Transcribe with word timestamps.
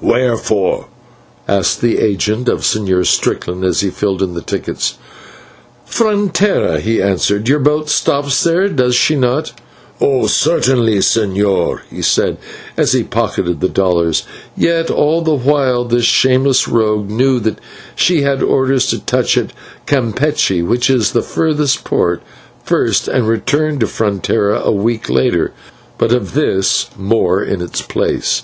"Where 0.00 0.36
for?" 0.36 0.86
asked 1.46 1.80
the 1.80 2.00
agent 2.00 2.48
of 2.48 2.58
the 2.58 2.64
Señor 2.64 3.06
Strickland, 3.06 3.62
as 3.62 3.82
he 3.82 3.90
filled 3.90 4.20
in 4.20 4.34
the 4.34 4.40
tickets. 4.42 4.94
"Frontera," 5.88 6.80
he 6.80 7.00
answered. 7.00 7.48
"Your 7.48 7.60
boat 7.60 7.88
stops 7.88 8.42
there, 8.42 8.68
does 8.68 8.96
she 8.96 9.14
not?" 9.14 9.52
"Oh! 10.00 10.26
certainly, 10.26 10.96
señor," 10.98 11.82
he 11.88 12.02
said, 12.02 12.36
as 12.76 12.94
he 12.94 13.04
pocketed 13.04 13.60
the 13.60 13.68
dollars, 13.68 14.24
and 14.56 14.64
yet 14.64 14.90
all 14.90 15.22
the 15.22 15.36
while 15.36 15.84
this 15.84 16.04
shameless 16.04 16.66
rogue 16.66 17.08
knew 17.08 17.38
that 17.38 17.60
she 17.94 18.22
had 18.22 18.42
orders 18.42 18.88
to 18.88 18.98
touch 18.98 19.38
at 19.38 19.52
Campeche, 19.86 20.64
which 20.66 20.90
is 20.90 21.12
the 21.12 21.22
furthest 21.22 21.84
port, 21.84 22.20
first, 22.64 23.06
and 23.06 23.28
return 23.28 23.78
to 23.78 23.86
Frontera 23.86 24.60
a 24.64 24.72
week 24.72 25.08
later. 25.08 25.52
But 25.96 26.10
of 26.10 26.34
this 26.34 26.88
more 26.98 27.40
in 27.40 27.60
its 27.62 27.82
place. 27.82 28.42